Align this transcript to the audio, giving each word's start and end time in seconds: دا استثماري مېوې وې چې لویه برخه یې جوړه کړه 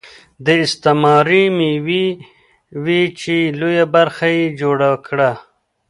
دا 0.45 0.53
استثماري 0.65 1.43
مېوې 1.57 2.05
وې 2.83 3.01
چې 3.19 3.35
لویه 3.59 3.85
برخه 3.95 4.27
یې 4.37 4.45
جوړه 4.59 4.91
کړه 5.07 5.31